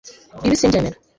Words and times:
ibi 0.45 0.55
simbyemera 0.59 0.97